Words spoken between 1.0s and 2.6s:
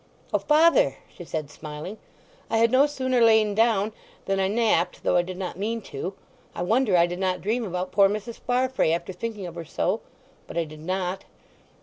she said smiling. "I